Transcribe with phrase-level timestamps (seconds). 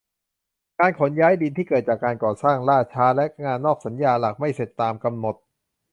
[0.79, 5.35] การขนย้ายดินที่เกิดจากการก่อสร้างล่าช้า และ งานนอกสัญญาหลักไม่เสร็จตามกำหนด